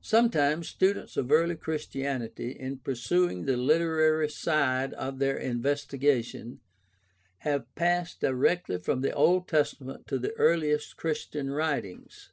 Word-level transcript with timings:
Sometimes 0.00 0.66
students 0.66 1.18
of 1.18 1.30
early 1.30 1.56
Christianity, 1.56 2.52
in 2.52 2.78
pursuing 2.78 3.44
the 3.44 3.58
literary 3.58 4.30
side 4.30 4.94
of 4.94 5.18
their 5.18 5.36
investigation, 5.36 6.60
have 7.40 7.66
passed 7.74 8.20
directly 8.22 8.78
from 8.78 9.02
the 9.02 9.12
Old 9.12 9.46
Testament 9.46 10.06
to 10.06 10.18
the 10.18 10.32
earliest 10.38 10.96
Christian 10.96 11.50
writings. 11.50 12.32